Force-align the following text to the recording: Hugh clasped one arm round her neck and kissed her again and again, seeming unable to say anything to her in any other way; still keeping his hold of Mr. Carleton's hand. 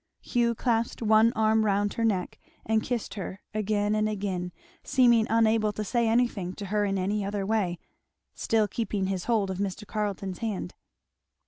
Hugh 0.23 0.55
clasped 0.55 1.03
one 1.03 1.31
arm 1.33 1.63
round 1.63 1.93
her 1.93 2.03
neck 2.03 2.39
and 2.65 2.81
kissed 2.81 3.13
her 3.13 3.39
again 3.53 3.93
and 3.93 4.09
again, 4.09 4.51
seeming 4.83 5.27
unable 5.29 5.71
to 5.73 5.83
say 5.83 6.07
anything 6.09 6.53
to 6.53 6.65
her 6.65 6.85
in 6.85 6.97
any 6.97 7.23
other 7.23 7.45
way; 7.45 7.77
still 8.33 8.67
keeping 8.67 9.05
his 9.05 9.25
hold 9.25 9.51
of 9.51 9.59
Mr. 9.59 9.85
Carleton's 9.85 10.39
hand. 10.39 10.73